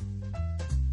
[0.00, 0.89] うん。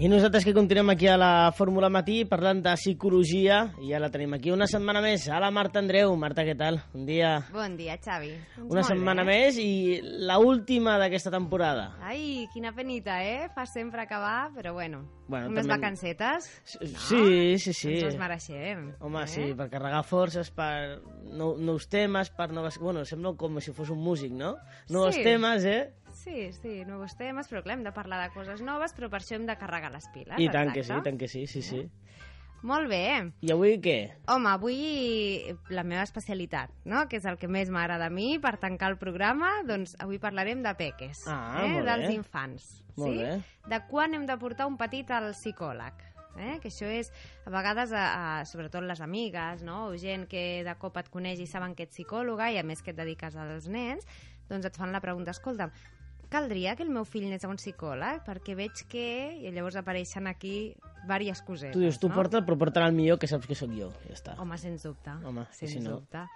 [0.00, 4.06] I nosaltres que continuem aquí a la Fórmula Matí parlant de psicologia i ja la
[4.14, 5.24] tenim aquí una setmana més.
[5.26, 6.12] A la Marta Andreu.
[6.14, 6.78] Marta, què tal?
[6.94, 7.32] Un dia...
[7.50, 8.30] Bon dia, Xavi.
[8.60, 9.40] Doncs Una setmana bé.
[9.48, 11.88] més i la última d'aquesta temporada.
[12.06, 13.48] Ai, quina penita, eh?
[13.56, 15.02] Fa sempre acabar, però bueno.
[15.26, 16.46] Bueno, Unes també- vacancetes.
[16.64, 17.96] Sí, sí, sí.
[17.98, 18.92] Ens les mereixem.
[19.02, 19.28] Home, eh?
[19.34, 22.78] sí, per carregar forces, per nou, nous temes, per noves...
[22.78, 24.54] Bueno, sembla com si fos un músic, no?
[24.94, 25.26] Nous Sí.
[25.26, 25.80] temes, eh?
[26.18, 29.36] Sí, sí, nous temes, però clar, hem de parlar de coses noves, però per això
[29.38, 30.34] hem de carregar les piles.
[30.42, 31.10] I tant que sí, i exacte.
[31.10, 31.84] tant que sí, sí, sí.
[32.66, 33.04] Molt bé.
[33.46, 33.94] I avui què?
[34.34, 34.78] Home, avui
[35.70, 37.04] la meva especialitat, no?
[37.06, 40.64] que és el que més m'agrada a mi per tancar el programa, doncs avui parlarem
[40.64, 41.68] de peques, Ah, eh?
[41.70, 41.92] molt bé.
[41.92, 42.66] dels infants.
[42.96, 43.18] Molt sí?
[43.22, 43.36] bé.
[43.70, 46.02] De quan hem de portar un petit al psicòleg.
[46.38, 46.56] Eh?
[46.62, 47.12] Que això és,
[47.46, 48.02] a vegades, a,
[48.40, 49.86] a, sobretot les amigues, no?
[49.92, 52.82] o gent que de cop et coneix i saben que ets psicòloga i a més
[52.82, 54.06] que et dediques als nens,
[54.50, 55.70] doncs et fan la pregunta, escolta,
[56.28, 58.22] caldria que el meu fill anés a un psicòleg?
[58.26, 59.04] Perquè veig que...
[59.42, 61.74] I llavors apareixen aquí diverses cosetes.
[61.76, 62.14] Tu dius, tu no?
[62.16, 63.88] porta'l, però porta'l al millor, que saps que sóc jo.
[64.06, 64.34] Ja està.
[64.42, 65.14] Home, sens dubte.
[65.24, 66.26] Home, sens si no- dubte.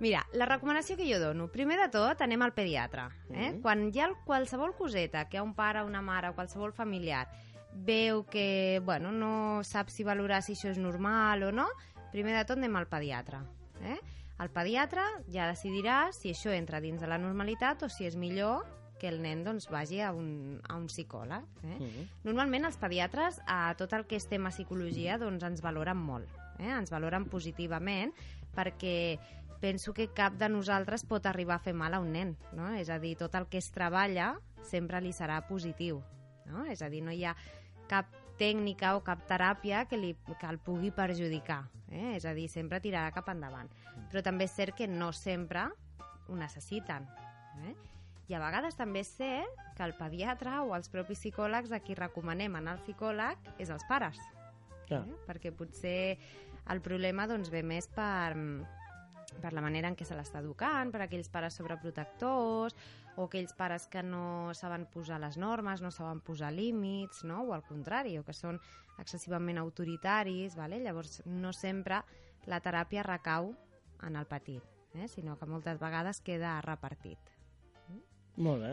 [0.00, 3.08] Mira, la recomanació que jo dono, primer de tot anem al pediatre.
[3.30, 3.52] Eh?
[3.52, 3.60] Mhm.
[3.62, 7.26] Quan hi ha qualsevol coseta que un pare, una mare o qualsevol familiar
[7.72, 11.66] veu que bueno, no sap si valorar si això és normal o no,
[12.10, 13.38] primer de tot anem al pediatre.
[13.82, 13.98] Eh?
[14.40, 18.64] El pediatre ja decidirà si això entra dins de la normalitat o si és millor
[18.98, 21.46] que el nen doncs, vagi a un, a un psicòleg.
[21.62, 21.78] Eh?
[21.78, 22.06] Mhm.
[22.28, 26.70] Normalment els pediatres a tot el que és tema psicologia doncs ens valoren molt, eh?
[26.70, 28.12] ens valoren positivament
[28.54, 29.18] perquè
[29.60, 32.70] penso que cap de nosaltres pot arribar a fer mal a un nen, no?
[32.74, 36.02] és a dir, tot el que es treballa sempre li serà positiu,
[36.46, 36.64] no?
[36.70, 37.34] és a dir, no hi ha
[37.90, 42.14] cap tècnica o cap teràpia que, li, que el pugui perjudicar, eh?
[42.16, 43.70] és a dir, sempre tirarà cap endavant.
[44.12, 45.66] Però també és cert que no sempre
[46.28, 47.08] ho necessiten.
[47.66, 47.74] Eh?
[48.28, 52.58] I a vegades també cert que el pediatre o els propis psicòlegs a qui recomanem
[52.58, 54.20] anar al psicòleg és els pares.
[54.88, 55.00] Clar.
[55.00, 55.20] Eh?
[55.24, 56.18] Perquè potser
[56.68, 58.36] el problema doncs, ve més per,
[59.40, 62.76] per la manera en què se l'està educant, per aquells pares sobreprotectors
[63.16, 67.40] o aquells pares que no saben posar les normes, no saben posar límits, no?
[67.48, 68.60] o al contrari, o que són
[69.00, 70.82] excessivament autoritaris, vale?
[70.84, 72.02] llavors no sempre
[72.46, 73.54] la teràpia recau
[74.04, 74.62] en el petit,
[74.94, 75.08] eh?
[75.08, 77.37] sinó que moltes vegades queda repartit.
[78.38, 78.72] Molt bé.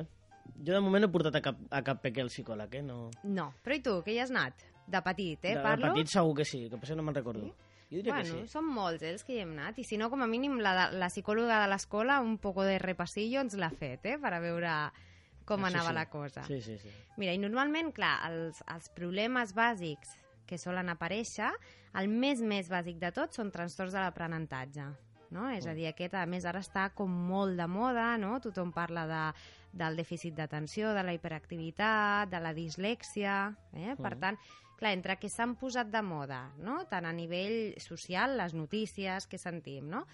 [0.61, 2.83] Jo de moment no he portat a cap, a cap peque al psicòleg, eh?
[2.85, 3.09] No...
[3.25, 4.65] No, però i tu, que hi has anat?
[4.85, 5.55] De petit, eh?
[5.57, 5.87] de, Parlo?
[5.87, 7.49] de petit segur que sí, que potser no me'n recordo.
[7.89, 8.51] Jo diria bueno, que sí.
[8.53, 10.89] són molts eh, els que hi hem anat, i si no, com a mínim, la,
[10.93, 14.19] la psicòloga de l'escola un poco de repassillo ens l'ha fet, eh?
[14.21, 14.75] Per a veure
[15.45, 15.97] com sí, anava sí.
[15.97, 16.45] la cosa.
[16.45, 16.93] Sí, sí, sí.
[17.21, 20.13] Mira, i normalment, clar, els, els problemes bàsics
[20.45, 21.49] que solen aparèixer,
[21.97, 24.89] el més més bàsic de tot són trastorns de l'aprenentatge.
[25.31, 25.49] No?
[25.49, 28.39] És a dir, aquest, a més, ara està com molt de moda, no?
[28.39, 29.23] Tothom parla de,
[29.73, 33.55] del dèficit d'atenció, de la hiperactivitat, de la dislèxia...
[33.73, 33.95] Eh?
[33.95, 34.19] Per Mhm.
[34.21, 34.37] tant,
[34.77, 36.85] clar, entre que s'han posat de moda, no?
[36.89, 40.05] tant a nivell social, les notícies que sentim, no?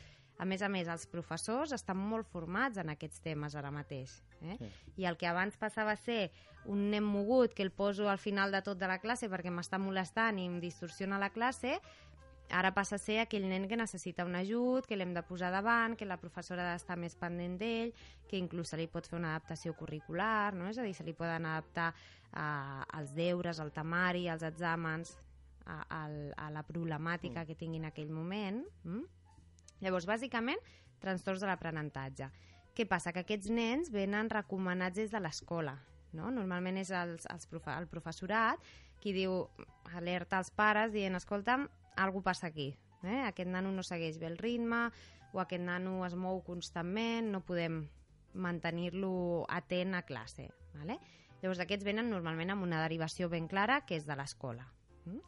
[0.41, 4.23] A més a més, els professors estan molt formats en aquests temes ara mateix.
[4.41, 4.57] Eh?
[4.97, 6.31] I el que abans passava a ser
[6.65, 9.77] un nen mogut que el poso al final de tot de la classe perquè m'està
[9.77, 11.79] molestant i em distorsiona la classe,
[12.51, 15.95] ara passa a ser aquell nen que necessita un ajut, que l'hem de posar davant,
[15.97, 17.93] que la professora ha d'estar més pendent d'ell,
[18.27, 20.67] que inclús se li pot fer una adaptació curricular, no?
[20.69, 25.15] és a dir, se li poden adaptar uh, els deures, el temari, els exàmens,
[25.65, 26.01] a, a,
[26.45, 28.61] a la problemàtica que tinguin en aquell moment.
[28.83, 29.03] Mm?
[29.81, 30.61] Llavors, bàsicament,
[31.01, 32.29] trastorns de l'aprenentatge.
[32.75, 33.13] Què passa?
[33.13, 35.75] Que aquests nens venen recomanats des de l'escola.
[36.17, 36.31] No?
[36.33, 38.59] Normalment és els, els profe el professorat
[39.01, 39.47] qui diu,
[39.97, 41.65] alerta als pares dient, escolta'm,
[41.95, 42.75] alguna passa aquí.
[43.03, 43.23] Eh?
[43.25, 44.89] Aquest nano no segueix bé el ritme
[45.33, 47.85] o aquest nano es mou constantment, no podem
[48.33, 50.49] mantenir-lo atent a classe.
[50.75, 50.97] Vale?
[51.41, 54.67] Llavors, aquests venen normalment amb una derivació ben clara, que és de l'escola.
[55.05, 55.21] Mm?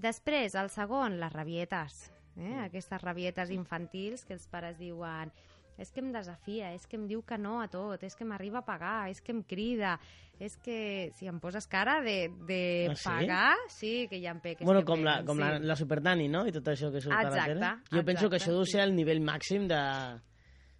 [0.00, 2.08] Després, el segon, les rabietes.
[2.36, 2.54] Eh?
[2.64, 5.30] Aquestes rabietes infantils que els pares diuen
[5.78, 8.60] és que em desafia, és que em diu que no a tot, és que m'arriba
[8.60, 9.96] a pagar, és que em crida,
[10.38, 13.04] és que si em poses cara de, de Ah, sí?
[13.08, 15.42] pagar, sí que hi ha peques Bueno, com, la, com sí.
[15.42, 16.44] la, la Supernani, no?
[16.46, 17.72] I tot això que surt a la Exacte, tele.
[17.90, 18.72] Jo penso que exacte, això deu sí.
[18.72, 19.80] ser el nivell màxim de...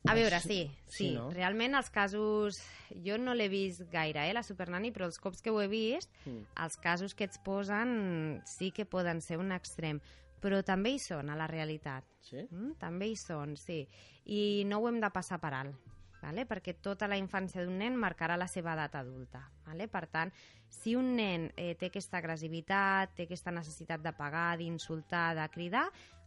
[0.07, 1.11] A veure, sí, Sí, sí.
[1.17, 1.31] no?
[1.33, 2.59] Realment els casos...
[3.05, 6.11] Jo no l'he vist gaire, eh, la Supernani, però els cops que ho he vist,
[6.27, 6.43] Mm.
[6.63, 9.99] els casos que ets posen sí que poden ser un extrem.
[10.45, 12.05] Però també hi són, a la realitat.
[12.21, 12.43] Sí?
[12.45, 12.75] Mm?
[12.81, 13.81] També hi són, sí.
[14.29, 16.45] I no ho hem de passar per alt, vale?
[16.49, 19.41] perquè tota la infància d'un nen marcarà la seva edat adulta.
[19.65, 19.89] Vale?
[19.89, 20.33] Per tant,
[20.75, 25.85] Si un nen eh, té aquesta agressivitat, té aquesta necessitat de pagar, d'insultar, de cridar,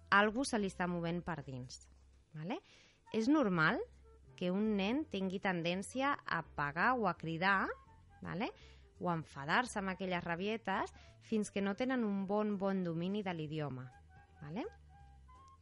[0.09, 1.83] algú se li està movent per dins.
[2.37, 2.61] Vale?
[3.13, 3.81] És normal
[4.39, 7.67] que un nen tingui tendència a pagar o a cridar
[8.21, 8.51] vale?
[8.99, 10.93] o a enfadar-se amb aquelles rabietes
[11.27, 13.85] fins que no tenen un bon, bon domini de l'idioma.
[14.41, 14.65] Vale?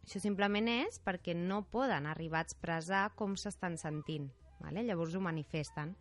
[0.06, 4.28] Això simplement és perquè no poden arribar a expressar com s'estan sentint.
[4.62, 4.84] Vale?
[4.86, 5.96] Llavors ho manifesten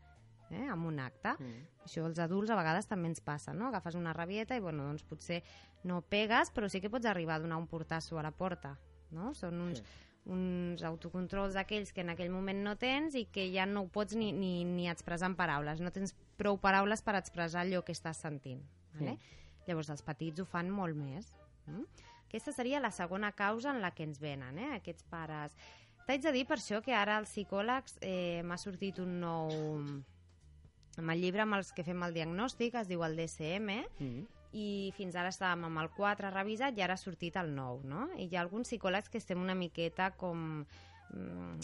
[0.50, 1.34] eh, amb un acte.
[1.38, 1.68] Mm.
[1.86, 3.68] Això els adults a vegades també ens passa, no?
[3.68, 5.42] Agafes una rabieta i, bueno, doncs potser
[5.88, 8.74] no pegues, però sí que pots arribar a donar un portasso a la porta,
[9.12, 9.32] no?
[9.36, 10.00] Són uns, sí.
[10.32, 14.16] uns autocontrols d'aquells que en aquell moment no tens i que ja no ho pots
[14.16, 15.80] ni, ni, ni expressar en paraules.
[15.84, 18.62] No tens prou paraules per expressar allò que estàs sentint.
[18.94, 19.18] Vale?
[19.18, 19.40] Sí.
[19.68, 21.32] Llavors els petits ho fan molt més.
[21.66, 22.12] Mm?
[22.34, 24.72] Aquesta seria la segona causa en la que ens venen, eh?
[24.74, 25.52] aquests pares.
[26.08, 29.52] T'haig de dir per això que ara als psicòlegs eh, m'ha sortit un nou...
[30.98, 34.26] Amb el llibre amb els que fem el diagnòstic, es diu el DSM, mm -hmm.
[34.50, 38.08] i fins ara estàvem amb el 4 revisat i ara ha sortit el 9, no?
[38.16, 40.64] I hi ha alguns psicòlegs que estem una miqueta com
[41.10, 41.58] mm,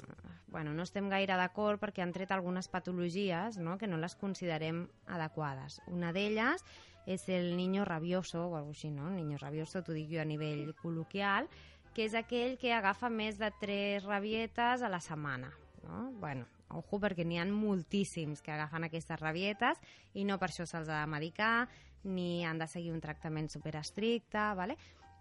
[0.46, 3.78] bueno, no estem gaire d'acord perquè han tret algunes patologies no?
[3.78, 5.80] que no les considerem adequades.
[5.86, 6.64] Una d'elles
[7.06, 9.08] és el niño rabioso, o alguna així, no?
[9.10, 11.48] El niño rabioso, t'ho dic jo a nivell col·loquial,
[11.94, 15.50] que és aquell que agafa més de tres rabietes a la setmana.
[15.82, 16.10] No?
[16.20, 19.80] Bueno, ojo, perquè n'hi ha moltíssims que agafen aquestes rabietes
[20.14, 21.68] i no per això se'ls ha de medicar,
[22.04, 24.76] ni han de seguir un tractament superestricte, ¿vale?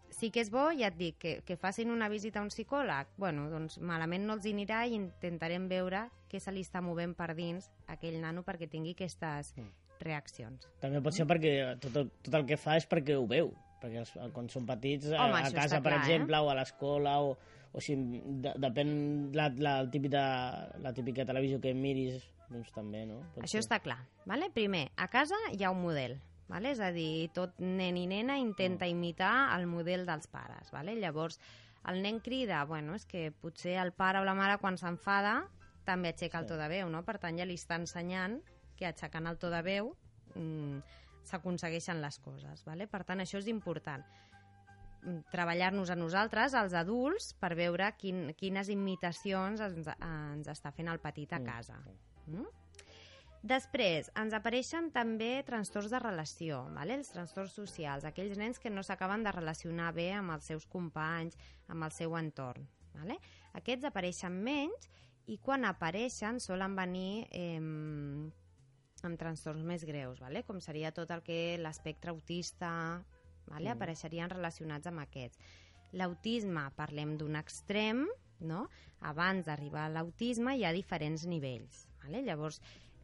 [0.09, 3.11] sí que és bo, ja et dic, que, que facin una visita a un psicòleg,
[3.17, 7.33] bueno, doncs malament no els anirà i intentarem veure què se li està movent per
[7.37, 9.88] dins aquell nano perquè tingui aquestes mm.
[10.05, 10.67] Reaccions.
[10.81, 11.53] També pot ser perquè
[11.83, 13.51] tot el, tot el que fa és perquè ho veu,
[13.81, 16.45] perquè els, quan són petits, Home, a, a casa, per clar, exemple, eh?
[16.45, 17.35] o a l'escola, o,
[17.71, 18.91] o si de, depèn
[19.37, 20.25] la, la, el típic de,
[20.85, 23.21] la típica televisió que miris, doncs també, no?
[23.35, 23.67] Pot Això ser.
[23.67, 23.99] està clar.
[24.29, 24.49] Vale?
[24.55, 26.17] Primer, a casa hi ha un model,
[26.49, 26.71] Vale?
[26.73, 28.93] És a dir, tot nen i nena intenta mm.
[28.97, 30.71] imitar el model dels pares.
[30.73, 30.95] Vale?
[30.97, 31.37] Llavors,
[31.87, 35.43] el nen crida, bueno, és que potser el pare o la mare quan s'enfada
[35.85, 36.41] també aixeca sí.
[36.41, 37.03] el to de veu, no?
[37.05, 38.39] Per tant, ja li està ensenyant
[38.79, 39.91] que aixecant el to de veu
[40.35, 40.79] mm,
[41.29, 42.63] s'aconsegueixen les coses.
[42.67, 42.87] Vale?
[42.87, 44.05] Per tant, això és important
[45.03, 50.91] mm, treballar-nos a nosaltres, als adults, per veure quin, quines imitacions ens, ens està fent
[50.91, 51.51] el petit a mm.
[51.51, 51.77] casa.
[52.29, 52.47] Mm?
[53.39, 56.97] Després, ens apareixen també trastorns de relació, vale?
[56.99, 61.37] els trastorns socials, aquells nens que no s'acaben de relacionar bé amb els seus companys,
[61.71, 62.67] amb el seu entorn.
[62.97, 63.15] Vale?
[63.55, 64.89] Aquests apareixen menys
[65.31, 67.61] i quan apareixen solen venir eh,
[69.07, 70.43] amb trastorns més greus, vale?
[70.47, 72.71] com seria tot el que l'espectre autista,
[73.47, 73.67] vale?
[73.67, 73.75] Mm.
[73.75, 75.39] apareixerien relacionats amb aquests.
[75.99, 78.05] L'autisme, parlem d'un extrem,
[78.39, 78.67] no?
[79.01, 81.85] abans d'arribar a l'autisme hi ha diferents nivells.
[82.03, 82.23] Vale?
[82.23, 82.61] Llavors,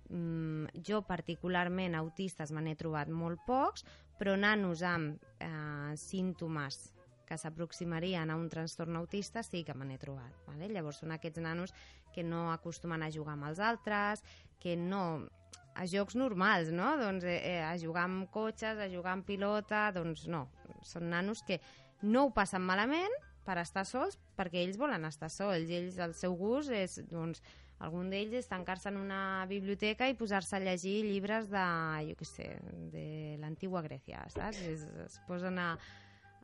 [0.09, 3.85] mm, jo particularment autistes me n'he trobat molt pocs,
[4.19, 6.91] però nanos amb eh, símptomes
[7.25, 10.31] que s'aproximarien a un trastorn autista sí que me n'he trobat.
[10.47, 10.69] Vale?
[10.69, 11.73] Llavors són aquests nanos
[12.13, 14.23] que no acostumen a jugar amb els altres,
[14.59, 15.27] que no
[15.75, 16.95] a jocs normals, no?
[16.99, 20.45] Doncs eh, eh, a jugar amb cotxes, a jugar amb pilota, doncs no.
[20.87, 21.59] Són nanos que
[22.01, 23.11] no ho passen malament
[23.45, 25.69] per estar sols perquè ells volen estar sols.
[25.69, 27.43] Ells, el seu gust és, doncs,
[27.83, 31.67] algun d'ells és tancar-se en una biblioteca i posar-se a llegir llibres de,
[32.07, 32.49] jo què sé,
[32.93, 33.05] de
[33.41, 34.61] l'antigua Grècia, saps?
[34.63, 35.73] Es, es posen a,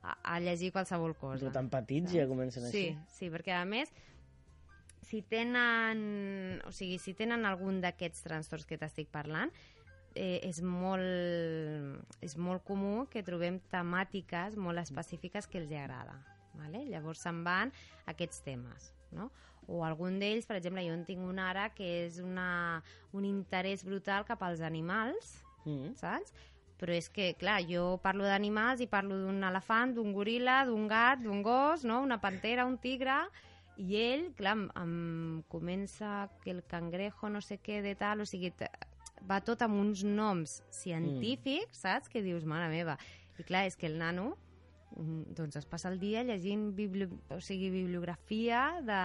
[0.04, 1.46] a, a llegir qualsevol cosa.
[1.46, 3.16] Però tan petits ja comencen sí, així.
[3.16, 3.94] Sí, perquè a més
[5.02, 9.52] si tenen, o sigui, si tenen algun d'aquests trastorns que t'estic parlant,
[10.16, 16.20] eh, és, molt, és molt comú que trobem temàtiques molt específiques que els agrada.
[16.56, 16.84] Vale?
[16.90, 17.72] Llavors se'n van
[18.12, 18.92] aquests temes.
[19.12, 19.32] No?
[19.72, 22.82] o algun d'ells, per exemple, jo en tinc un ara que és una,
[23.16, 25.94] un interès brutal cap als animals, mm.
[26.02, 26.34] saps?
[26.82, 31.22] Però és que, clar, jo parlo d'animals i parlo d'un elefant, d'un goril·la, d'un gat,
[31.22, 32.02] d'un gos, no?
[32.02, 33.20] una pantera, un tigre,
[33.82, 38.28] i ell, clar, em, em comença que el cangrejo no sé què de tal, o
[38.30, 38.52] sigui,
[39.30, 41.82] va tot amb uns noms científics, mm.
[41.82, 42.12] saps?
[42.12, 42.98] Que dius, mare meva.
[43.40, 44.36] I clar, és que el nano
[44.98, 49.02] mm, doncs es passa el dia llegint bibli o sigui, bibliografia de,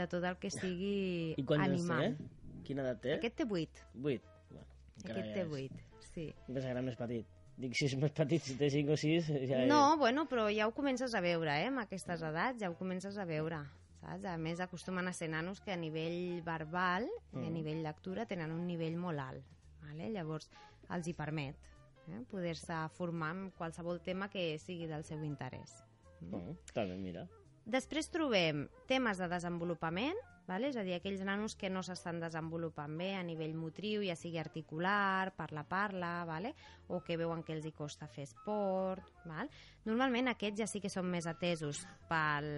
[0.00, 2.16] de tot el que sigui I quants animal.
[2.16, 2.62] té?
[2.68, 3.16] Quina edat té?
[3.18, 3.88] Aquest té 8.
[4.04, 4.36] 8.
[4.52, 4.68] Bueno,
[5.04, 6.30] Aquest té 8, sí.
[6.46, 7.37] Pensava que era més petit.
[7.58, 9.28] Dic, si és més petit, si té 5 o 6...
[9.50, 11.66] Ja no, bueno, però ja ho comences a veure, eh?
[11.72, 13.64] Amb aquestes edats ja ho comences a veure.
[13.98, 14.26] Saps?
[14.30, 17.40] A més, acostumen a ser nanos que a nivell verbal mm.
[17.40, 17.56] i a mm.
[17.56, 19.56] nivell lectura tenen un nivell molt alt.
[19.82, 20.12] Vale?
[20.14, 20.46] Llavors,
[20.94, 21.58] els hi permet
[22.06, 22.22] eh?
[22.30, 25.80] poder-se formar en qualsevol tema que sigui del seu interès.
[26.20, 26.30] Mm.
[26.30, 27.26] Mm, està bé, mira.
[27.68, 30.16] Després trobem temes de desenvolupament,
[30.48, 30.70] Vale?
[30.72, 34.38] És a dir, aquells nanos que no s'estan desenvolupant bé a nivell motriu, ja sigui
[34.40, 36.54] articular, parla-parla, vale?
[36.88, 39.04] o que veuen que els hi costa fer esport.
[39.28, 39.50] Val?
[39.84, 42.48] Normalment aquests ja sí que són més atesos pel,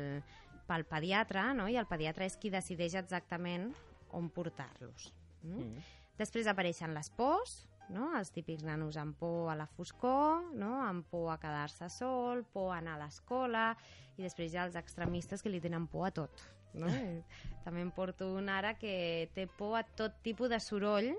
[0.69, 1.67] pel pediatre, no?
[1.67, 3.73] i el pediatre és qui decideix exactament
[4.15, 5.11] on portar-los.
[5.43, 5.59] Mm?
[5.59, 5.91] Mm.
[6.21, 7.57] Després apareixen les pors,
[7.91, 8.13] no?
[8.15, 10.77] els típics nanos amb por a la foscor, no?
[10.85, 13.67] amb por a quedar-se sol, por a anar a l'escola,
[14.15, 16.47] i després hi ha els extremistes que li tenen por a tot.
[16.75, 16.87] No?
[17.65, 21.13] També em porto un ara que té por a tot tipus de soroll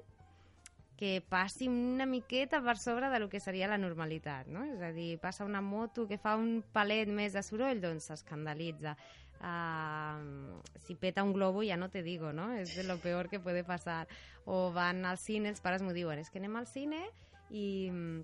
[1.01, 4.61] que passi una miqueta per sobre de lo que seria la normalitat, no?
[4.69, 8.93] És a dir, passa una moto que fa un palet més de soroll, doncs s'escandalitza.
[9.41, 12.51] Uh, si peta un globo ja no te digo, no?
[12.53, 14.05] És de lo peor que puede pasar.
[14.45, 17.01] O van al cine, els pares m'ho diuen, és que anem al cine
[17.49, 18.21] i mm,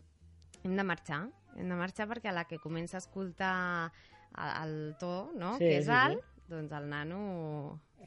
[0.69, 1.23] hem de marxar.
[1.57, 3.89] Hem de marxar perquè a la que comença a escoltar
[4.37, 5.55] el to, no?
[5.57, 6.36] Sí, que és sí, alt, sí.
[6.49, 7.19] Doncs el nano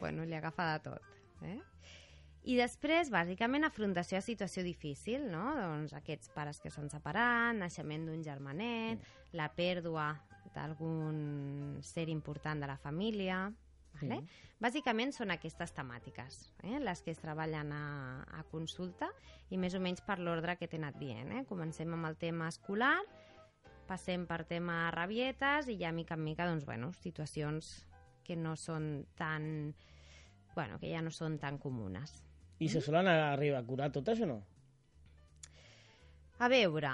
[0.00, 1.10] bueno, li agafa de tot.
[1.42, 1.60] Eh?
[2.48, 5.44] I després, bàsicament, afrontació a situació difícil, no?
[5.58, 9.34] Doncs aquests pares que s'han separat, naixement d'un germanet, mm.
[9.36, 10.14] la pèrdua
[10.54, 13.48] d'algun ser important de la família...
[13.90, 14.20] Vale?
[14.20, 14.46] Mm.
[14.62, 16.76] Bàsicament són aquestes temàtiques, eh?
[16.78, 19.08] les que es treballen a, a consulta
[19.50, 21.32] i més o menys per l'ordre que t'he anat dient.
[21.34, 21.42] Eh?
[21.48, 22.94] Comencem amb el tema escolar,
[23.90, 27.72] passem per tema rabietes i ja mica en mica doncs, bueno, situacions
[28.30, 29.74] que no són tan...
[30.54, 32.12] Bueno, que ja no són tan comunes.
[32.62, 34.36] I se solen arribar a curar totes o no?
[36.40, 36.92] A veure,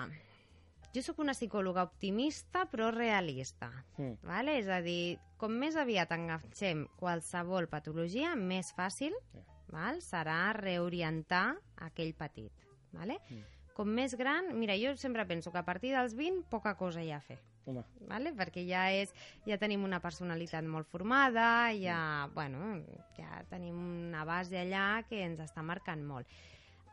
[0.95, 3.69] jo sóc una psicòloga optimista però realista.
[3.99, 4.15] Mm.
[4.25, 4.57] Vale?
[4.63, 9.45] És a dir, com més aviat enganxem qualsevol patologia, més fàcil yeah.
[9.75, 10.01] val?
[10.01, 11.51] serà reorientar
[11.89, 12.65] aquell petit.
[12.97, 13.21] Vale?
[13.29, 13.45] Mm.
[13.77, 17.13] Com més gran, mira, jo sempre penso que a partir dels 20 poca cosa hi
[17.13, 17.37] ha a fer.
[17.67, 17.83] Home.
[18.07, 18.33] Vale?
[18.39, 19.11] Perquè ja, és,
[19.47, 22.35] ja tenim una personalitat molt formada, ja, mm.
[22.35, 22.77] bueno,
[23.19, 26.31] ja tenim una base allà que ens està marcant molt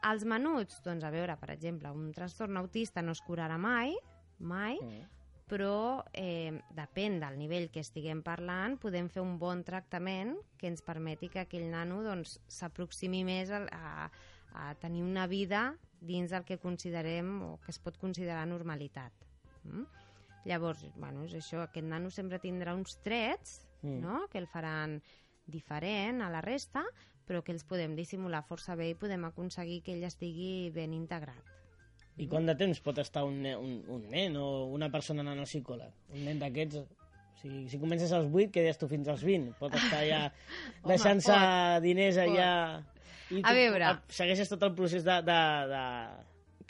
[0.03, 3.95] els menuts, doncs a veure, per exemple, un trastorn autista no es curarà mai,
[4.43, 5.07] mai, mm.
[5.47, 10.83] però eh, depèn del nivell que estiguem parlant, podem fer un bon tractament que ens
[10.83, 15.71] permeti que aquell nano doncs, s'aproximi doncs, més a, a, a tenir una vida
[16.03, 19.13] dins del que considerem o que es pot considerar normalitat.
[19.63, 19.87] Mm?
[20.49, 23.99] Llavors, bueno, és això, aquest nano sempre tindrà uns trets mm.
[24.03, 24.23] no?
[24.31, 24.99] que el faran
[25.47, 26.83] diferent a la resta,
[27.27, 31.53] però que els podem dissimular força bé i podem aconseguir que ell estigui ben integrat.
[32.21, 35.49] I quant de temps pot estar un, un, un nen o una persona anant al
[35.49, 35.95] psicòleg?
[36.13, 36.83] Un nen d'aquests...
[37.43, 39.55] Si, si comences als 8, quedes tu fins als 20.
[39.59, 40.19] Pot estar ja
[40.91, 41.39] deixant-se
[41.83, 42.51] diners allà...
[43.33, 43.89] I tu a veure...
[44.13, 45.17] Segueixes tot el procés de...
[45.25, 45.39] de,
[45.71, 45.83] de...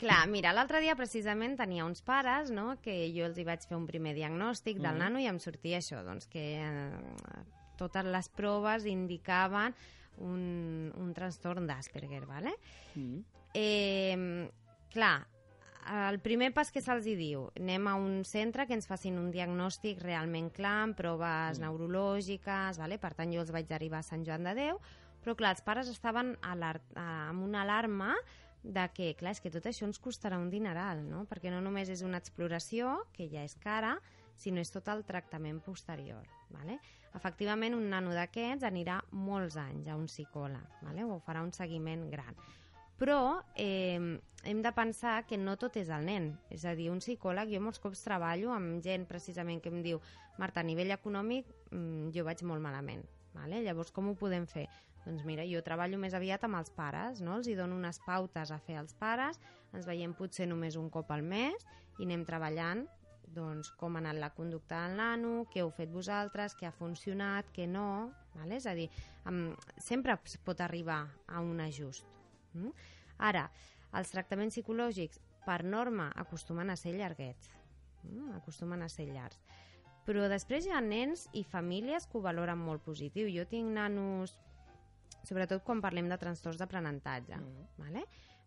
[0.04, 3.78] Clar, mira, l'altre dia precisament tenia uns pares, no?, que jo els hi vaig fer
[3.78, 5.00] un primer diagnòstic del mm.
[5.00, 7.44] nano i em sortia això, doncs que eh,
[7.80, 9.72] totes les proves indicaven
[10.20, 10.42] un,
[11.00, 12.52] un trastorn d'Asperger, ¿vale?
[13.00, 13.22] Mm.
[13.56, 14.50] Eh,
[14.92, 15.16] clar,
[16.10, 20.04] el primer pas que se'ls diu, anem a un centre que ens facin un diagnòstic
[20.04, 21.64] realment clar, amb proves mm.
[21.64, 23.00] neurològiques, vale?
[23.00, 24.84] per tant jo els vaig arribar a Sant Joan de Déu,
[25.24, 28.12] però clar, els pares estaven amb una alarma
[28.64, 31.26] de que, clar, és que tot això ens costarà un dineral, no?
[31.28, 33.98] perquè no només és una exploració, que ja és cara,
[34.40, 36.24] sinó és tot el tractament posterior.
[36.54, 36.78] Vale?
[37.14, 41.04] Efectivament, un nano d'aquests anirà molts anys a un psicòleg, vale?
[41.04, 42.34] o farà un seguiment gran.
[42.98, 44.00] Però eh,
[44.44, 46.30] hem de pensar que no tot és el nen.
[46.54, 50.00] És a dir, un psicòleg, jo molts cops treballo amb gent precisament que em diu
[50.38, 53.04] Marta, a nivell econòmic mm, jo vaig molt malament.
[53.34, 53.60] Vale?
[53.66, 54.68] Llavors, com ho podem fer?
[55.04, 57.36] Doncs mira, jo treballo més aviat amb els pares, no?
[57.38, 59.40] els hi dono unes pautes a fer als pares,
[59.76, 61.66] ens veiem potser només un cop al mes
[61.98, 62.86] i anem treballant
[63.34, 67.50] doncs, com ha anat la conducta del nano, què heu fet vosaltres, què ha funcionat,
[67.54, 68.12] què no...
[68.34, 68.58] Vale?
[68.58, 68.88] És a dir,
[69.30, 72.06] amb, sempre es pot arribar a un ajust.
[72.54, 72.72] Mm?
[73.28, 73.44] Ara,
[73.94, 77.50] els tractaments psicològics, per norma, acostumen a ser llarguets.
[78.02, 78.32] Mm?
[78.40, 79.38] Acostumen a ser llargs.
[80.04, 83.30] Però després hi ha nens i famílies que ho valoren molt positiu.
[83.32, 84.34] Jo tinc nanos,
[85.28, 87.66] sobretot quan parlem de trastorns d'aprenentatge, mm.
[87.80, 88.04] vale?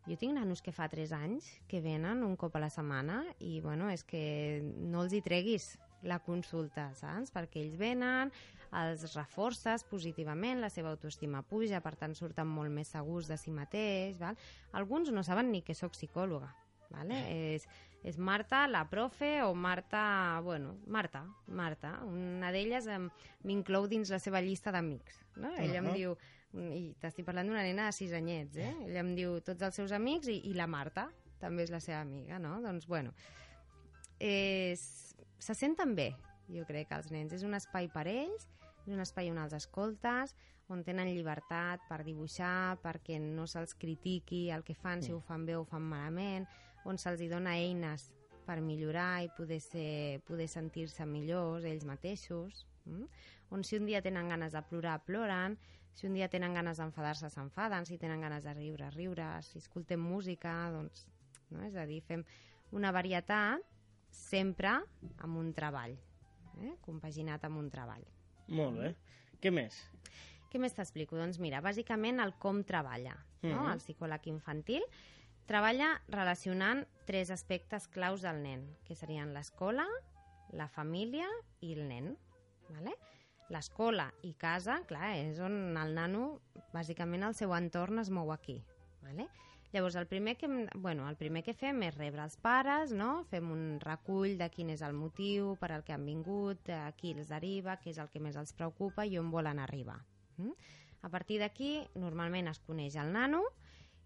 [0.07, 3.57] Jo tinc nanos que fa 3 anys que venen un cop a la setmana i,
[3.59, 5.73] bueno, és que no els hi treguis
[6.07, 7.33] la consulta, saps?
[7.35, 8.31] Perquè ells venen,
[8.77, 13.51] els reforces positivament, la seva autoestima puja, per tant surten molt més segurs de si
[13.51, 14.39] mateix, val?
[14.79, 16.53] Alguns no saben ni que sóc psicòloga,
[16.93, 17.19] vale?
[17.33, 17.67] És,
[18.03, 20.39] és Marta, la profe, o Marta...
[20.43, 21.97] Bueno, Marta, Marta.
[22.05, 22.87] Una d'elles
[23.43, 25.53] m'inclou dins la seva llista d'amics, no?
[25.55, 25.87] Ella uh -huh.
[25.87, 26.17] em diu
[26.57, 28.73] i t'estic parlant d'una nena de sis anyets, eh?
[28.87, 31.09] Ella em diu tots els seus amics i, i la Marta
[31.41, 32.61] també és la seva amiga, no?
[32.61, 33.13] Doncs, bueno,
[34.19, 35.15] és...
[35.39, 36.15] se senten bé,
[36.49, 37.33] jo crec, que els nens.
[37.33, 38.47] És un espai per ells,
[38.85, 40.33] és un espai on els escoltes,
[40.73, 45.45] on tenen llibertat per dibuixar, perquè no se'ls critiqui el que fan, si ho fan
[45.45, 46.47] bé o ho fan malament,
[46.85, 48.11] on se'ls dona eines
[48.47, 53.07] per millorar i poder, ser, poder sentir-se millors ells mateixos, mm?
[53.51, 55.57] on si un dia tenen ganes de plorar, ploren,
[55.97, 59.99] si un dia tenen ganes d'enfadar-se, s'enfaden, si tenen ganes de riure, riure, si escoltem
[59.99, 61.07] música, doncs,
[61.49, 61.63] no?
[61.65, 62.23] és a dir, fem
[62.77, 63.63] una varietat
[64.13, 64.77] sempre
[65.23, 65.97] amb un treball,
[66.61, 66.75] eh?
[66.85, 68.05] compaginat amb un treball.
[68.47, 68.93] Molt bé.
[69.41, 69.77] Què més?
[70.47, 71.17] Què més t'explico?
[71.19, 73.49] Doncs mira, bàsicament el com treballa, no?
[73.49, 73.57] Mhm.
[73.57, 73.73] -huh.
[73.73, 74.83] el psicòleg infantil.
[75.47, 79.85] Treballa relacionant tres aspectes claus del nen, que serien l'escola,
[80.51, 81.27] la família
[81.63, 82.09] i el nen.
[82.67, 82.91] Vale?
[83.47, 86.41] L'escola i casa, clar, és on el nano,
[86.73, 88.57] bàsicament el seu entorn es mou aquí.
[89.05, 89.29] Vale?
[89.71, 93.23] Llavors, el primer, que, bueno, el primer que fem és rebre els pares, no?
[93.31, 97.13] fem un recull de quin és el motiu per al que han vingut, a qui
[97.15, 100.01] els deriva, què és el que més els preocupa i on volen arribar.
[100.43, 100.51] Mm?
[101.07, 103.45] A partir d'aquí, normalment es coneix el nano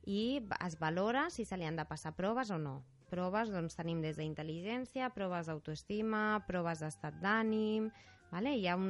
[0.05, 2.81] i es valora si se li han de passar proves o no.
[3.11, 7.91] Proves doncs, tenim des d'intel·ligència, proves d'autoestima, proves d'estat d'ànim...
[8.31, 8.53] Vale?
[8.55, 8.85] Hi ha un,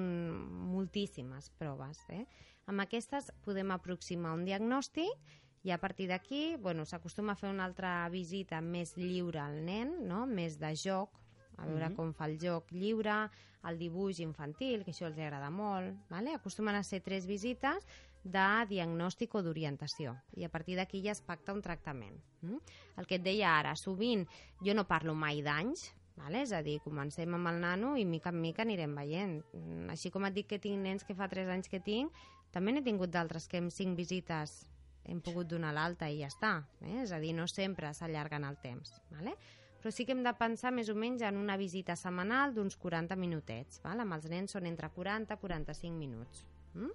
[0.70, 2.04] moltíssimes proves.
[2.14, 2.28] Eh?
[2.70, 5.32] Amb aquestes podem aproximar un diagnòstic
[5.66, 9.96] i a partir d'aquí, bueno, s'acostuma a fer una altra visita més lliure al nen,
[10.06, 10.28] no?
[10.30, 11.18] més de joc,
[11.58, 11.96] a veure mm -hmm.
[11.96, 13.32] com fa el joc lliure,
[13.64, 15.98] el dibuix infantil, que això els agrada molt.
[16.10, 16.34] Vale?
[16.34, 17.86] Acostumen a ser tres visites
[18.24, 20.16] de diagnòstic o d'orientació.
[20.38, 22.20] I a partir d'aquí ja es pacta un tractament.
[22.42, 22.60] Mm?
[23.02, 24.28] El que et deia ara, sovint
[24.62, 26.42] jo no parlo mai d'anys, Vale?
[26.44, 29.40] És a dir, comencem amb el nano i mica en mica anirem veient.
[29.56, 32.12] Mm, així com et dic que tinc nens que fa 3 anys que tinc,
[32.52, 34.58] també n'he tingut d'altres que amb 5 visites
[35.06, 36.52] hem pogut donar l'alta i ja està.
[36.82, 37.02] Eh?
[37.06, 38.94] És a dir, no sempre s'allarguen el temps.
[39.10, 39.34] Vale?
[39.82, 43.18] Però sí que hem de pensar més o menys en una visita setmanal d'uns 40
[43.18, 43.82] minutets.
[43.82, 44.04] Val?
[44.04, 46.46] Amb els nens són entre 40 i 45 minuts.
[46.76, 46.92] Mm?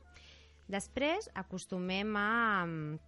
[0.73, 2.31] Després acostumem a
[2.67, 2.99] mm,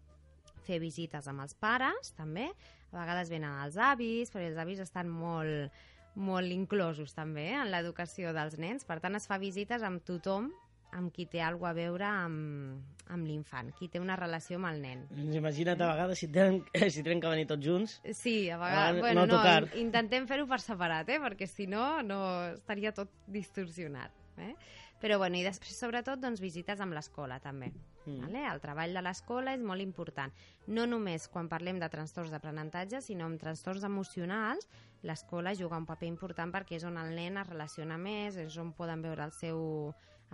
[0.67, 2.51] fer visites amb els pares, també.
[2.93, 5.75] A vegades venen els avis, perquè els avis estan molt,
[6.17, 8.87] molt inclosos també en l'educació dels nens.
[8.89, 10.51] Per tant, es fa visites amb tothom
[10.97, 14.81] amb qui té alguna a veure amb, amb l'infant, qui té una relació amb el
[14.81, 15.05] nen.
[15.13, 16.63] Doncs imagina't a vegades si tenen,
[16.95, 17.99] si tenen que venir tots junts.
[18.17, 21.21] Sí, a vegades, a bueno, no, no intentem fer-ho per separat, eh?
[21.23, 22.21] perquè si no, no
[22.55, 24.15] estaria tot distorsionat.
[24.39, 24.55] Eh?
[24.99, 27.71] Però bueno, i després sobretot doncs, visites amb l'escola també.
[28.05, 28.25] Mm.
[28.25, 28.45] Vale?
[28.51, 30.33] El treball de l'escola és molt important.
[30.67, 34.67] No només quan parlem de trastorns d'aprenentatge, sinó amb trastorns emocionals,
[35.07, 38.73] l'escola juga un paper important perquè és on el nen es relaciona més, és on
[38.75, 39.61] poden veure el seu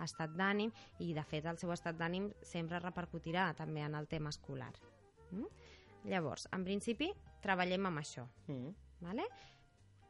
[0.03, 4.33] estat d'ànim i de fet el seu estat d'ànim sempre repercutirà també en el tema
[4.33, 4.73] escolar.
[5.31, 5.51] Mm?
[6.09, 8.25] Llavors, en principi, treballem amb això.
[8.47, 8.73] Mm.
[9.05, 9.25] Vale?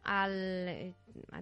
[0.06, 0.94] El,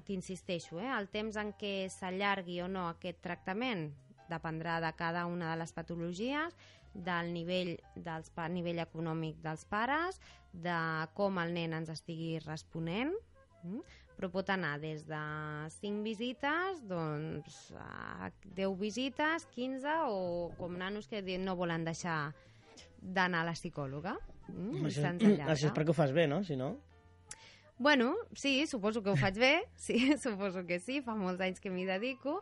[0.07, 0.91] T'insisteixo, eh?
[0.95, 3.89] el temps en què s'allargui o no aquest tractament
[4.29, 6.55] dependrà de cada una de les patologies,
[6.93, 10.19] del nivell, dels, nivell econòmic dels pares,
[10.53, 10.77] de
[11.17, 13.11] com el nen ens estigui responent,
[13.63, 13.81] mm?
[14.13, 15.21] però pot anar des de
[15.79, 22.33] 5 visites doncs, a 10 visites, 15 o com nanos que no volen deixar
[23.01, 24.15] d'anar a la psicòloga.
[24.47, 26.43] Mm, això, això és perquè ho fas bé, no?
[26.45, 26.75] Si no...
[27.83, 31.67] Bueno, sí, suposo que ho faig bé, sí, suposo que sí, fa molts anys que
[31.67, 32.37] m'hi dedico,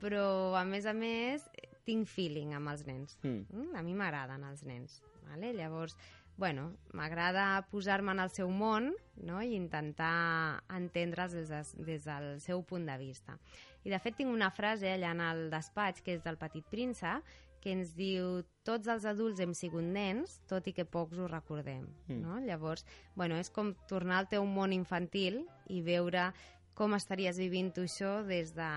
[0.00, 1.44] però a més a més
[1.84, 3.18] tinc feeling amb els nens.
[3.20, 3.42] Mm.
[3.52, 5.02] Mm, a mi m'agraden els nens.
[5.28, 5.50] Vale?
[5.52, 5.92] Llavors,
[6.40, 8.94] bueno, m'agrada posar-me en el seu món
[9.28, 9.42] no?
[9.44, 13.36] i intentar entendre'ls des, de, des del seu punt de vista.
[13.84, 17.28] I de fet tinc una frase allà en el despatx que és del Petit Príncep
[17.62, 21.86] que ens diu tots els adults hem sigut nens, tot i que pocs ho recordem.
[22.08, 22.20] Mm.
[22.22, 22.38] No?
[22.44, 25.42] Llavors, bueno, és com tornar al teu món infantil
[25.72, 26.30] i veure
[26.78, 28.70] com estaries vivint tu això des, de,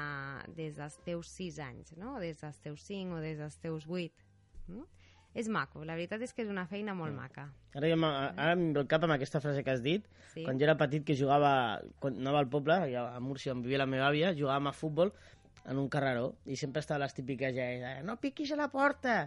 [0.57, 2.17] des dels teus 6 anys, no?
[2.23, 4.27] des dels teus 5 o des dels teus 8.
[4.71, 4.87] No?
[5.33, 7.19] és maco, la veritat és que és una feina molt mm.
[7.21, 7.45] maca.
[7.77, 10.07] Ara, jo ara em ve el cap amb aquesta frase que has dit.
[10.33, 10.43] Sí.
[10.43, 11.53] Quan jo era petit, que jugava,
[12.03, 15.13] quan anava al poble, a Múrcia, on vivia la meva àvia, jugàvem a futbol
[15.65, 19.21] en un carreró, i sempre estava les típiques ja, no piquis a la porta!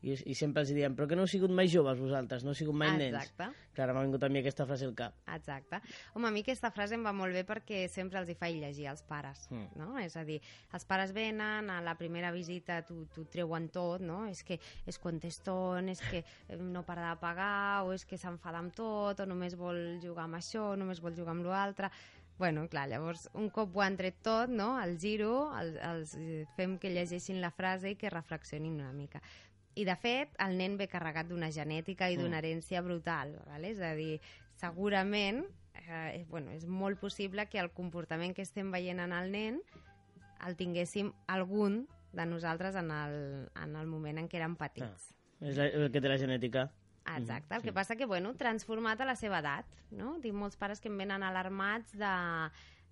[0.00, 2.56] I, i sempre els diem, però que no heu sigut mai joves vosaltres, no heu
[2.56, 3.44] sigut mai Exacte.
[3.44, 3.66] nens.
[3.76, 5.18] Clar, m'ha vingut a mi aquesta frase al cap.
[5.34, 5.80] Exacte.
[6.14, 8.86] Home, a mi aquesta frase em va molt bé perquè sempre els hi faig llegir
[8.88, 9.76] als pares, mm.
[9.76, 9.90] no?
[10.00, 10.38] És a dir,
[10.72, 14.22] els pares venen, a la primera visita t'ho treuen tot, no?
[14.30, 14.56] És que
[14.88, 16.24] es conteston, és que
[16.56, 20.40] no para de pagar, o és que s'enfada amb tot, o només vol jugar amb
[20.40, 21.92] això, o només vol jugar amb l'altre...
[22.40, 26.14] Bueno, clar, llavors, un cop ho han tret tot, no?, el giro, els, els
[26.56, 29.20] fem que llegeixin la frase i que reflexionin una mica.
[29.76, 32.40] I, de fet, el nen ve carregat d'una genètica i d'una mm.
[32.40, 33.36] herència brutal.
[33.44, 33.74] ¿vale?
[33.74, 34.16] És a dir,
[34.56, 35.44] segurament
[35.84, 39.60] eh, bueno, és molt possible que el comportament que estem veient en el nen
[40.46, 41.82] el tinguéssim algun
[42.16, 43.16] de nosaltres en el,
[43.52, 45.10] en el moment en què érem petits.
[45.12, 46.70] Ah, és la, el que té la genètica.
[47.18, 47.68] Exacte, el sí.
[47.68, 50.16] que passa que, bueno, transformat a la seva edat, no?
[50.22, 52.14] Tinc molts pares que em venen alarmats de,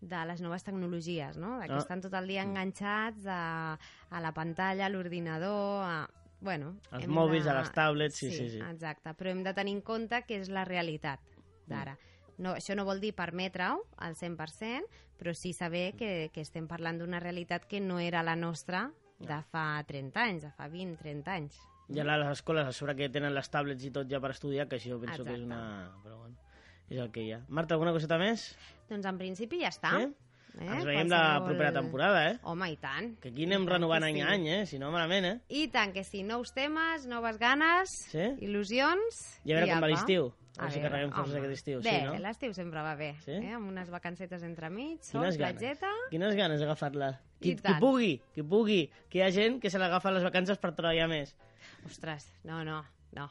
[0.01, 1.59] de les noves tecnologies, no?
[1.61, 1.83] De que ah.
[1.83, 3.79] estan tot el dia enganxats a,
[4.11, 5.99] a la pantalla, a l'ordinador, a...
[6.41, 7.51] Bueno, als mòbils, de...
[7.51, 8.61] a les tablets, sí, sí, sí, sí.
[8.63, 11.19] Exacte, però hem de tenir en compte que és la realitat
[11.67, 11.97] d'ara.
[11.97, 12.45] Mm.
[12.47, 14.87] No, això no vol dir permetre-ho al 100%,
[15.19, 18.87] però sí saber que, que estem parlant d'una realitat que no era la nostra
[19.19, 21.59] de fa 30 anys, de fa 20-30 anys.
[21.89, 24.69] Ja a les escoles, a sobre que tenen les tablets i tot ja per estudiar,
[24.69, 25.31] que això penso Exacte.
[25.31, 25.61] que és una...
[26.05, 26.37] Però bueno,
[26.89, 27.43] és el que hi ha.
[27.49, 28.51] Marta, alguna coseta més?
[28.91, 29.95] Doncs en principi ja està.
[29.97, 30.09] Sí?
[30.09, 30.29] Eh?
[30.59, 31.13] Ens veiem Qualsevol...
[31.13, 32.35] la propera temporada, eh?
[32.51, 33.13] Home, i tant.
[33.23, 34.61] Que aquí anem renovant any a any, eh?
[34.67, 35.35] Si no, malament, eh?
[35.55, 36.25] I tant, que sí.
[36.27, 38.27] Nous temes, noves ganes, sí?
[38.45, 39.23] il·lusions...
[39.45, 40.33] I a veure com va l'estiu.
[40.59, 42.17] A, veure si carreguem forces aquest estiu, bé, sí, no?
[42.25, 43.37] l'estiu sempre va bé, sí?
[43.37, 43.53] eh?
[43.55, 45.87] amb unes vacancetes entremig, sol, Quines platgeta...
[45.87, 46.09] Ganes?
[46.11, 47.13] Quines ganes d'agafar-la.
[47.39, 50.73] Qui, qui pugui, qui pugui, que hi ha gent que se l'agafa les vacances per
[50.75, 51.37] treballar més.
[51.89, 52.83] Ostres, no, no,
[53.17, 53.31] no.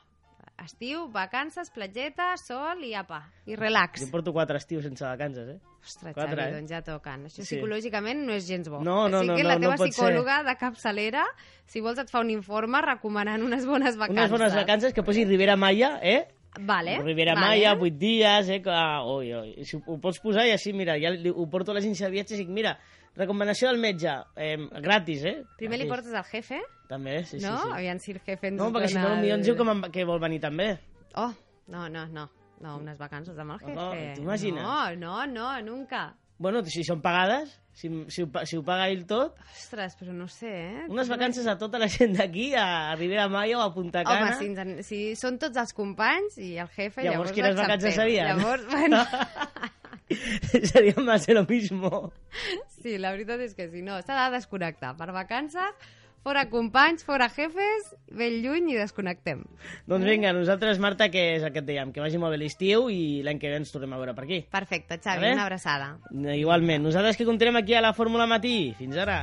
[0.58, 4.02] Estiu, vacances, platgeta, sol i apa, i relax.
[4.02, 5.58] Jo porto quatre estius sense vacances, eh?
[5.84, 6.56] Ostres, quatre, Xavi, eh?
[6.56, 7.28] doncs ja toquen.
[7.30, 7.52] Això sí.
[7.52, 8.80] psicològicament no és gens bo.
[8.82, 10.48] No, no, Així no, que no, la teva no psicòloga ser.
[10.48, 11.28] de capçalera,
[11.70, 14.24] si vols et fa un informe recomanant unes bones vacances.
[14.24, 16.24] Unes bones vacances que posi Rivera Maya, eh?
[16.58, 17.46] Vale, Rivera vale.
[17.46, 18.62] Maya, 8 dies, eh?
[18.66, 18.82] Que,
[19.14, 19.66] oi, oi.
[19.68, 22.48] Si ho, pots posar i així, mira, ja ho porto a l'agència de viatges i
[22.48, 22.80] dic, mira,
[23.18, 25.36] recomanació del metge, eh, gratis, eh?
[25.58, 25.84] Primer gratis.
[25.84, 27.58] li portes al jefe, També, sí, no?
[27.58, 27.76] sí, sí.
[27.82, 30.22] Aviam si el jefe ens No, perquè si no, potser ens diu que, que vol
[30.24, 30.70] venir també.
[31.16, 31.32] Oh,
[31.74, 32.30] no, no, no.
[32.58, 33.76] No, unes vacances amb el jefe.
[33.78, 34.64] Oh, T'imagines?
[34.64, 36.08] No, no, no, nunca.
[36.38, 39.40] Bueno, si són pagades, si, si, ho, si ho paga ell tot...
[39.50, 40.84] Ostres, però no sé, eh?
[40.90, 44.36] Unes vacances a tota la gent d'aquí, a Ribera Maya o a Punta Cana...
[44.36, 47.98] Home, si, ens, si són tots els companys i el jefe, llavors, llavors quines vacances
[47.98, 48.38] serien?
[48.38, 49.02] Llavors, bueno...
[50.72, 52.14] Seria más de lo mismo.
[52.82, 54.96] Sí, la veritat és que si no, s'ha de desconnectar.
[55.00, 55.88] Per vacances
[56.28, 59.46] fora companys, fora jefes, ben lluny i desconnectem.
[59.88, 62.90] Doncs vinga, nosaltres, Marta, que és el que et dèiem, que vagi molt bé l'estiu
[62.92, 64.44] i l'any que ve ens tornem a veure per aquí.
[64.52, 65.94] Perfecte, Xavi, una abraçada.
[66.36, 66.84] Igualment.
[66.90, 68.74] Nosaltres que continuem aquí a la Fórmula Matí.
[68.76, 69.22] Fins ara.